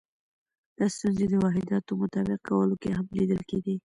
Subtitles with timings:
[0.77, 3.75] دا ستونزې د واحداتو مطابق کولو کې هم لیدل کېدې.